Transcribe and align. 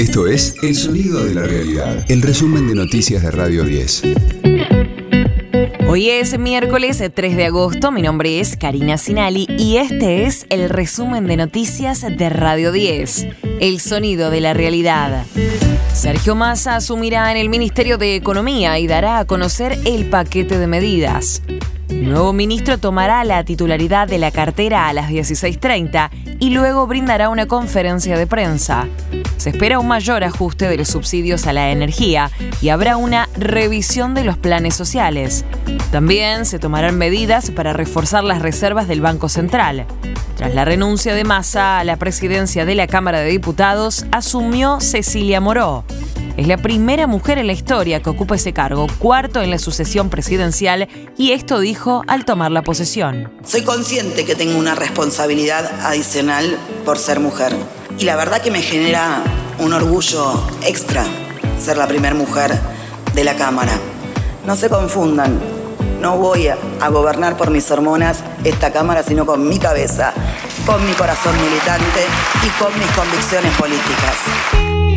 Esto 0.00 0.26
es 0.26 0.54
El 0.62 0.74
Sonido 0.74 1.22
de 1.22 1.34
la 1.34 1.42
Realidad, 1.42 2.06
el 2.08 2.22
resumen 2.22 2.66
de 2.66 2.74
noticias 2.74 3.22
de 3.22 3.30
Radio 3.30 3.64
10. 3.64 4.04
Hoy 5.86 6.08
es 6.08 6.38
miércoles 6.38 7.02
3 7.14 7.36
de 7.36 7.44
agosto, 7.44 7.92
mi 7.92 8.00
nombre 8.00 8.40
es 8.40 8.56
Karina 8.56 8.96
Sinali 8.96 9.46
y 9.58 9.76
este 9.76 10.24
es 10.24 10.46
el 10.48 10.70
resumen 10.70 11.26
de 11.26 11.36
noticias 11.36 12.00
de 12.16 12.30
Radio 12.30 12.72
10, 12.72 13.26
El 13.60 13.78
Sonido 13.78 14.30
de 14.30 14.40
la 14.40 14.54
Realidad. 14.54 15.26
Sergio 15.92 16.34
Massa 16.34 16.76
asumirá 16.76 17.30
en 17.30 17.36
el 17.36 17.50
Ministerio 17.50 17.98
de 17.98 18.16
Economía 18.16 18.78
y 18.78 18.86
dará 18.86 19.18
a 19.18 19.26
conocer 19.26 19.78
el 19.84 20.06
paquete 20.06 20.56
de 20.56 20.66
medidas. 20.66 21.42
Nuevo 21.90 22.32
ministro 22.32 22.78
tomará 22.78 23.22
la 23.24 23.44
titularidad 23.44 24.08
de 24.08 24.16
la 24.16 24.30
cartera 24.30 24.88
a 24.88 24.94
las 24.94 25.10
16.30 25.10 26.29
y 26.40 26.50
luego 26.50 26.86
brindará 26.86 27.28
una 27.28 27.46
conferencia 27.46 28.18
de 28.18 28.26
prensa. 28.26 28.88
Se 29.36 29.50
espera 29.50 29.78
un 29.78 29.86
mayor 29.86 30.24
ajuste 30.24 30.68
de 30.68 30.76
los 30.76 30.88
subsidios 30.88 31.46
a 31.46 31.52
la 31.52 31.70
energía 31.70 32.30
y 32.60 32.70
habrá 32.70 32.96
una 32.96 33.28
revisión 33.36 34.14
de 34.14 34.24
los 34.24 34.36
planes 34.36 34.74
sociales. 34.74 35.44
También 35.92 36.46
se 36.46 36.58
tomarán 36.58 36.98
medidas 36.98 37.50
para 37.50 37.72
reforzar 37.72 38.24
las 38.24 38.42
reservas 38.42 38.88
del 38.88 39.00
Banco 39.00 39.28
Central. 39.28 39.86
Tras 40.36 40.54
la 40.54 40.64
renuncia 40.64 41.14
de 41.14 41.24
Massa 41.24 41.78
a 41.78 41.84
la 41.84 41.96
presidencia 41.96 42.64
de 42.64 42.74
la 42.74 42.86
Cámara 42.86 43.20
de 43.20 43.30
Diputados, 43.30 44.06
asumió 44.10 44.80
Cecilia 44.80 45.40
Moró. 45.40 45.84
Es 46.40 46.46
la 46.46 46.56
primera 46.56 47.06
mujer 47.06 47.36
en 47.36 47.46
la 47.46 47.52
historia 47.52 48.00
que 48.00 48.08
ocupa 48.08 48.34
ese 48.34 48.54
cargo, 48.54 48.86
cuarto 48.98 49.42
en 49.42 49.50
la 49.50 49.58
sucesión 49.58 50.08
presidencial, 50.08 50.88
y 51.18 51.32
esto 51.32 51.60
dijo 51.60 52.02
al 52.06 52.24
tomar 52.24 52.50
la 52.50 52.62
posesión. 52.62 53.30
Soy 53.44 53.60
consciente 53.60 54.24
que 54.24 54.34
tengo 54.34 54.58
una 54.58 54.74
responsabilidad 54.74 55.70
adicional 55.82 56.56
por 56.86 56.96
ser 56.96 57.20
mujer. 57.20 57.54
Y 57.98 58.04
la 58.04 58.16
verdad 58.16 58.40
que 58.40 58.50
me 58.50 58.62
genera 58.62 59.22
un 59.58 59.74
orgullo 59.74 60.32
extra 60.66 61.04
ser 61.62 61.76
la 61.76 61.86
primera 61.86 62.14
mujer 62.14 62.58
de 63.12 63.22
la 63.22 63.36
Cámara. 63.36 63.74
No 64.46 64.56
se 64.56 64.70
confundan, 64.70 65.38
no 66.00 66.16
voy 66.16 66.48
a, 66.48 66.56
gobernar 66.88 67.36
por 67.36 67.50
mis 67.50 67.70
hormonas 67.70 68.20
esta 68.44 68.72
Cámara, 68.72 69.02
sino 69.02 69.26
con 69.26 69.46
mi 69.46 69.58
cabeza, 69.58 70.14
con 70.64 70.86
mi 70.86 70.94
corazón 70.94 71.36
militante 71.36 72.00
y 72.42 72.48
con 72.58 72.72
mis 72.78 72.90
convicciones 72.92 73.54
políticas. 73.58 74.89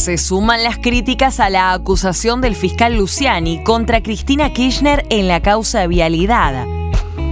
Se 0.00 0.16
suman 0.16 0.64
las 0.64 0.78
críticas 0.78 1.40
a 1.40 1.50
la 1.50 1.74
acusación 1.74 2.40
del 2.40 2.56
fiscal 2.56 2.96
Luciani 2.96 3.62
contra 3.62 4.02
Cristina 4.02 4.50
Kirchner 4.50 5.04
en 5.10 5.28
la 5.28 5.42
causa 5.42 5.80
de 5.80 5.88
vialidad. 5.88 6.64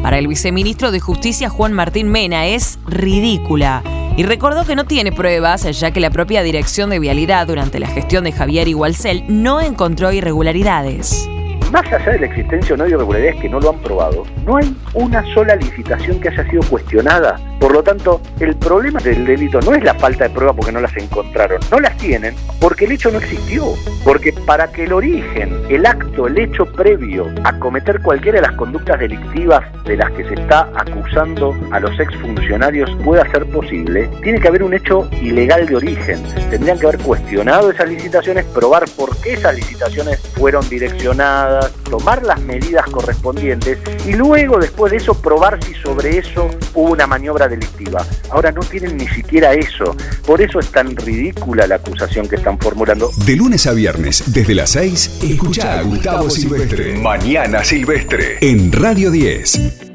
Para 0.03 0.19
el 0.19 0.29
viceministro 0.29 0.91
de 0.91 1.01
Justicia 1.01 1.49
Juan 1.49 1.73
Martín 1.73 2.09
Mena 2.09 2.45
es 2.47 2.79
ridícula 2.87 3.83
y 4.19 4.23
recordó 4.23 4.67
que 4.67 4.77
no 4.77 4.85
tiene 4.85 5.13
pruebas 5.13 5.63
ya 5.81 5.93
que 5.93 6.01
la 6.01 6.11
propia 6.11 6.43
dirección 6.43 6.91
de 6.91 6.99
vialidad 6.99 7.47
durante 7.47 7.81
la 7.81 7.87
gestión 7.87 8.25
de 8.25 8.33
Javier 8.33 8.69
Igualcel 8.69 9.25
no 9.29 9.63
encontró 9.63 10.13
irregularidades 10.13 11.27
más 11.71 11.87
allá 11.93 12.13
de 12.13 12.21
la 12.21 12.27
existencia 12.27 12.75
o 12.75 12.79
no 12.79 12.85
de 12.85 12.91
irregularidades 12.91 13.41
que 13.41 13.49
no 13.49 13.61
lo 13.61 13.71
han 13.71 13.79
probado, 13.81 14.25
no 14.45 14.57
hay 14.57 14.75
una 14.95 15.23
sola 15.35 15.55
licitación 15.57 16.21
que 16.21 16.29
haya 16.29 16.49
sido 16.49 16.63
cuestionada. 16.65 17.39
Por 17.61 17.73
lo 17.73 17.83
tanto, 17.83 18.21
el 18.41 18.57
problema 18.57 19.01
del 19.01 19.27
delito 19.27 19.61
no 19.61 19.75
es 19.75 19.83
la 19.83 19.95
falta 19.95 20.25
de 20.25 20.31
prueba 20.31 20.53
porque 20.53 20.73
no 20.73 20.81
las 20.81 20.97
encontraron, 20.97 21.61
no 21.71 21.81
las 21.81 21.97
tienen 21.97 22.35
porque 22.61 22.85
el 22.85 22.93
hecho 22.93 23.11
no 23.11 23.19
existió. 23.19 23.75
Porque 24.05 24.33
para 24.33 24.71
que 24.71 24.85
el 24.85 24.93
origen, 24.93 25.63
el 25.69 25.85
acto, 25.85 26.27
el 26.27 26.39
hecho 26.39 26.65
previo 26.67 27.27
a 27.45 27.59
cometer 27.59 28.01
cualquiera 28.01 28.41
de 28.41 28.47
las 28.47 28.57
conductas 28.57 28.99
delictivas 29.01 29.65
de 29.85 29.97
las 29.97 30.11
que 30.13 30.25
se 30.25 30.35
está 30.35 30.71
acusando 30.75 31.57
a 31.73 31.81
los 31.81 31.99
exfuncionarios 31.99 32.91
pueda 33.05 33.29
ser 33.31 33.47
posible, 33.47 34.09
tiene 34.23 34.41
que 34.41 34.49
haber 34.49 34.63
un 34.63 34.75
hecho 34.75 35.09
ilegal 35.21 35.67
de 35.67 35.77
origen. 35.77 36.23
Tendrían 36.51 36.79
que 36.79 36.87
haber 36.87 37.01
cuestionado 37.01 37.71
esas 37.71 37.89
licitaciones, 37.89 38.45
probar 38.47 38.85
por 38.97 39.17
qué 39.21 39.35
esas 39.35 39.55
licitaciones 39.55 40.19
fueron 40.37 40.67
direccionadas 40.69 41.58
tomar 41.91 42.23
las 42.23 42.41
medidas 42.41 42.87
correspondientes 42.87 43.79
y 44.07 44.13
luego 44.13 44.59
después 44.59 44.93
de 44.93 44.99
eso 44.99 45.15
probar 45.15 45.63
si 45.65 45.75
sobre 45.75 46.19
eso 46.19 46.51
hubo 46.75 46.93
una 46.93 47.07
maniobra 47.07 47.49
delictiva. 47.49 48.05
Ahora 48.31 48.53
no 48.53 48.61
tienen 48.61 48.97
ni 48.97 49.09
siquiera 49.09 49.55
eso. 49.55 49.97
Por 50.27 50.41
eso 50.41 50.59
es 50.59 50.71
tan 50.71 50.95
ridícula 50.97 51.67
la 51.67 51.77
acusación 51.77 52.29
que 52.29 52.37
están 52.37 52.59
formulando. 52.59 53.11
De 53.25 53.37
lunes 53.37 53.67
a 53.67 53.73
viernes, 53.73 54.25
desde 54.33 54.55
las 54.55 54.71
6, 54.71 55.21
escucha 55.23 55.79
a 55.79 55.83
Gustavo 55.83 56.31
Silvestre. 56.31 56.97
Mañana 56.97 57.65
Silvestre. 57.65 58.39
En 58.41 58.73
Radio 58.73 59.11
10. 59.11 59.89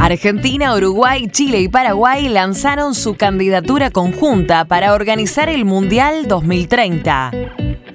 Argentina, 0.00 0.74
Uruguay, 0.74 1.28
Chile 1.30 1.60
y 1.60 1.68
Paraguay 1.68 2.28
lanzaron 2.28 2.94
su 2.94 3.16
candidatura 3.16 3.90
conjunta 3.90 4.64
para 4.64 4.94
organizar 4.94 5.50
el 5.50 5.66
Mundial 5.66 6.26
2030. 6.26 7.30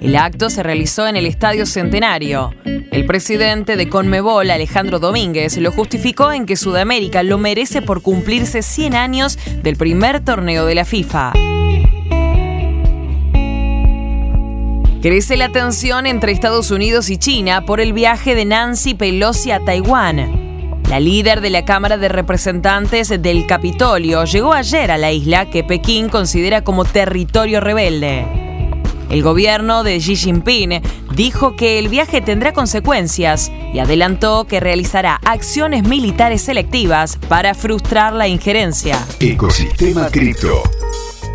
El 0.06 0.14
acto 0.14 0.50
se 0.50 0.62
realizó 0.62 1.08
en 1.08 1.16
el 1.16 1.26
Estadio 1.26 1.66
Centenario. 1.66 2.54
El 2.64 3.06
presidente 3.06 3.76
de 3.76 3.88
Conmebol, 3.88 4.52
Alejandro 4.52 5.00
Domínguez, 5.00 5.58
lo 5.58 5.72
justificó 5.72 6.30
en 6.30 6.46
que 6.46 6.54
Sudamérica 6.54 7.24
lo 7.24 7.38
merece 7.38 7.82
por 7.82 8.02
cumplirse 8.02 8.62
100 8.62 8.94
años 8.94 9.36
del 9.64 9.74
primer 9.74 10.24
torneo 10.24 10.64
de 10.64 10.76
la 10.76 10.84
FIFA. 10.84 11.32
Crece 15.02 15.36
la 15.36 15.48
tensión 15.48 16.06
entre 16.06 16.30
Estados 16.30 16.70
Unidos 16.70 17.10
y 17.10 17.16
China 17.16 17.62
por 17.66 17.80
el 17.80 17.92
viaje 17.92 18.36
de 18.36 18.44
Nancy 18.44 18.94
Pelosi 18.94 19.50
a 19.50 19.58
Taiwán. 19.64 20.82
La 20.88 21.00
líder 21.00 21.40
de 21.40 21.50
la 21.50 21.64
Cámara 21.64 21.98
de 21.98 22.08
Representantes 22.08 23.08
del 23.08 23.44
Capitolio 23.48 24.22
llegó 24.24 24.52
ayer 24.52 24.92
a 24.92 24.98
la 24.98 25.10
isla 25.10 25.50
que 25.50 25.64
Pekín 25.64 26.08
considera 26.08 26.62
como 26.62 26.84
territorio 26.84 27.60
rebelde. 27.60 28.45
El 29.10 29.22
gobierno 29.22 29.84
de 29.84 29.98
Xi 29.98 30.16
Jinping 30.16 30.82
dijo 31.14 31.56
que 31.56 31.78
el 31.78 31.88
viaje 31.88 32.20
tendrá 32.20 32.52
consecuencias 32.52 33.52
y 33.72 33.78
adelantó 33.78 34.46
que 34.46 34.60
realizará 34.60 35.20
acciones 35.24 35.84
militares 35.84 36.42
selectivas 36.42 37.18
para 37.28 37.54
frustrar 37.54 38.12
la 38.12 38.28
injerencia. 38.28 38.98
Ecosistema 39.20 40.08
Cripto. 40.08 40.62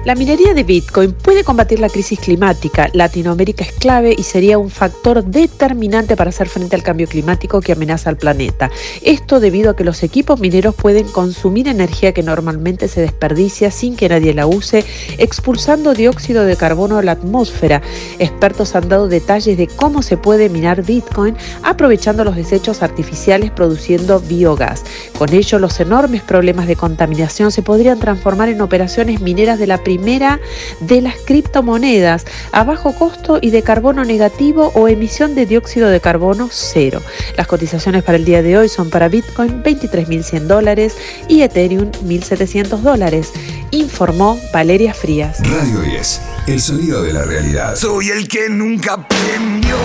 La 0.03 0.15
minería 0.15 0.55
de 0.55 0.63
Bitcoin 0.63 1.11
puede 1.11 1.43
combatir 1.43 1.79
la 1.79 1.87
crisis 1.87 2.19
climática. 2.19 2.89
Latinoamérica 2.93 3.63
es 3.63 3.71
clave 3.73 4.15
y 4.17 4.23
sería 4.23 4.57
un 4.57 4.71
factor 4.71 5.23
determinante 5.23 6.15
para 6.15 6.31
hacer 6.31 6.49
frente 6.49 6.75
al 6.75 6.81
cambio 6.81 7.07
climático 7.07 7.61
que 7.61 7.73
amenaza 7.73 8.09
al 8.09 8.17
planeta. 8.17 8.71
Esto 9.03 9.39
debido 9.39 9.69
a 9.69 9.75
que 9.75 9.83
los 9.83 10.01
equipos 10.01 10.39
mineros 10.39 10.73
pueden 10.73 11.07
consumir 11.07 11.67
energía 11.67 12.13
que 12.13 12.23
normalmente 12.23 12.87
se 12.87 12.99
desperdicia 12.99 13.69
sin 13.69 13.95
que 13.95 14.09
nadie 14.09 14.33
la 14.33 14.47
use, 14.47 14.83
expulsando 15.19 15.93
dióxido 15.93 16.45
de 16.45 16.55
carbono 16.55 16.97
a 16.97 17.03
la 17.03 17.11
atmósfera. 17.11 17.83
Expertos 18.17 18.73
han 18.73 18.89
dado 18.89 19.07
detalles 19.07 19.55
de 19.55 19.67
cómo 19.67 20.01
se 20.01 20.17
puede 20.17 20.49
minar 20.49 20.83
Bitcoin 20.83 21.35
aprovechando 21.61 22.23
los 22.23 22.35
desechos 22.35 22.81
artificiales 22.81 23.51
produciendo 23.51 24.19
biogás. 24.19 24.83
Con 25.19 25.31
ello, 25.31 25.59
los 25.59 25.79
enormes 25.79 26.23
problemas 26.23 26.65
de 26.65 26.75
contaminación 26.75 27.51
se 27.51 27.61
podrían 27.61 27.99
transformar 27.99 28.49
en 28.49 28.61
operaciones 28.61 29.21
mineras 29.21 29.59
de 29.59 29.67
la 29.67 29.77
primera 29.91 30.39
de 30.79 31.01
las 31.01 31.15
criptomonedas 31.25 32.25
a 32.53 32.63
bajo 32.63 32.95
costo 32.95 33.39
y 33.41 33.49
de 33.49 33.61
carbono 33.61 34.05
negativo 34.05 34.71
o 34.73 34.87
emisión 34.87 35.35
de 35.35 35.45
dióxido 35.45 35.89
de 35.89 35.99
carbono 35.99 36.47
cero. 36.49 37.01
Las 37.35 37.47
cotizaciones 37.47 38.01
para 38.03 38.17
el 38.17 38.23
día 38.23 38.41
de 38.41 38.57
hoy 38.57 38.69
son 38.69 38.89
para 38.89 39.09
Bitcoin 39.09 39.61
23.100 39.63 40.41
dólares 40.43 40.95
y 41.27 41.41
Ethereum 41.41 41.91
1.700 41.91 42.79
dólares, 42.79 43.33
informó 43.71 44.39
Valeria 44.53 44.93
Frías. 44.93 45.39
Radio 45.39 45.81
10, 45.81 46.21
el 46.47 46.61
sonido 46.61 47.03
de 47.03 47.11
la 47.11 47.23
realidad. 47.23 47.75
Soy 47.75 48.11
el 48.11 48.29
que 48.29 48.47
nunca 48.47 48.93
aprendió 48.93 49.75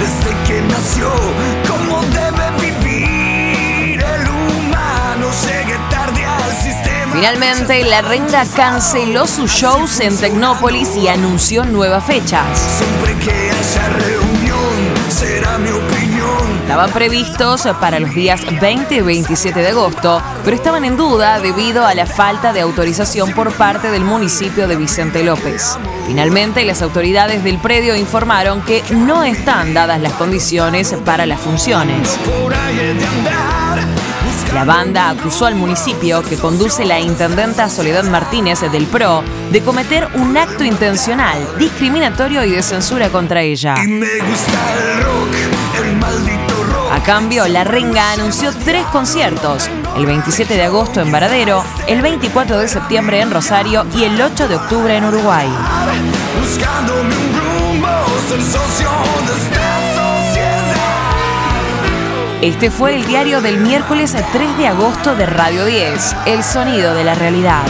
desde 0.00 0.30
que 0.46 0.62
nació 0.62 1.10
cómo 1.68 2.00
debe 2.14 2.61
Finalmente, 7.22 7.84
La 7.84 8.02
Renga 8.02 8.44
canceló 8.56 9.28
sus 9.28 9.48
shows 9.48 10.00
en 10.00 10.18
Tecnópolis 10.18 10.96
y 10.96 11.06
anunció 11.06 11.64
nuevas 11.64 12.04
fechas. 12.04 12.58
Siempre 12.58 13.14
que 13.24 13.30
haya 13.30 13.88
reunión, 13.90 15.08
será 15.08 15.56
mi 15.56 15.70
opinión. 15.70 16.58
Estaban 16.62 16.90
previstos 16.90 17.68
para 17.80 18.00
los 18.00 18.12
días 18.12 18.40
20 18.60 18.96
y 18.96 19.00
27 19.02 19.60
de 19.60 19.68
agosto, 19.68 20.20
pero 20.44 20.56
estaban 20.56 20.84
en 20.84 20.96
duda 20.96 21.38
debido 21.38 21.86
a 21.86 21.94
la 21.94 22.06
falta 22.06 22.52
de 22.52 22.60
autorización 22.60 23.32
por 23.34 23.52
parte 23.52 23.92
del 23.92 24.02
municipio 24.02 24.66
de 24.66 24.74
Vicente 24.74 25.22
López. 25.22 25.78
Finalmente, 26.08 26.64
las 26.64 26.82
autoridades 26.82 27.44
del 27.44 27.58
predio 27.58 27.94
informaron 27.94 28.62
que 28.62 28.82
no 28.90 29.22
están 29.22 29.74
dadas 29.74 30.00
las 30.00 30.14
condiciones 30.14 30.92
para 31.04 31.24
las 31.26 31.38
funciones. 31.38 32.18
La 34.54 34.64
banda 34.64 35.08
acusó 35.08 35.46
al 35.46 35.54
municipio, 35.54 36.22
que 36.22 36.36
conduce 36.36 36.84
la 36.84 37.00
intendenta 37.00 37.70
Soledad 37.70 38.04
Martínez 38.04 38.60
del 38.60 38.84
PRO, 38.86 39.24
de 39.50 39.62
cometer 39.62 40.06
un 40.14 40.36
acto 40.36 40.62
intencional, 40.62 41.38
discriminatorio 41.58 42.44
y 42.44 42.50
de 42.50 42.62
censura 42.62 43.08
contra 43.08 43.40
ella. 43.40 43.76
Y 43.82 43.88
me 43.88 44.18
gusta 44.18 44.74
el 44.74 45.02
rock, 45.02 45.82
el 45.82 45.96
maldito 45.96 46.64
rock. 46.64 46.92
A 46.92 47.02
cambio, 47.02 47.48
La 47.48 47.64
Renga 47.64 48.12
anunció 48.12 48.52
tres 48.62 48.84
conciertos, 48.88 49.70
el 49.96 50.04
27 50.04 50.54
de 50.54 50.64
agosto 50.64 51.00
en 51.00 51.10
Varadero, 51.10 51.64
el 51.86 52.02
24 52.02 52.58
de 52.58 52.68
septiembre 52.68 53.22
en 53.22 53.30
Rosario 53.30 53.86
y 53.96 54.04
el 54.04 54.20
8 54.20 54.48
de 54.48 54.56
octubre 54.56 54.94
en 54.94 55.06
Uruguay. 55.06 55.48
Buscándome 56.38 57.14
un 57.16 57.80
rumbo, 57.80 57.88
socio 58.28 58.90
de. 59.26 59.61
Este 62.42 62.72
fue 62.72 62.96
el 62.96 63.06
diario 63.06 63.40
del 63.40 63.58
miércoles 63.60 64.16
3 64.32 64.58
de 64.58 64.66
agosto 64.66 65.14
de 65.14 65.26
Radio 65.26 65.64
10, 65.64 66.16
El 66.26 66.42
sonido 66.42 66.92
de 66.92 67.04
la 67.04 67.14
realidad. 67.14 67.62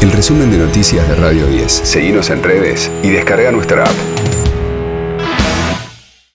El 0.00 0.10
resumen 0.10 0.50
de 0.50 0.58
noticias 0.58 1.06
de 1.08 1.14
Radio 1.14 1.46
10. 1.46 1.70
Seguimos 1.70 2.30
en 2.30 2.42
redes 2.42 2.90
y 3.04 3.10
descarga 3.10 3.52
nuestra 3.52 3.84
app. 3.84 4.47